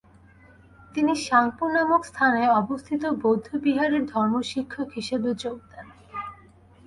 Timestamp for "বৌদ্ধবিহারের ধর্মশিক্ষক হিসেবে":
3.21-5.29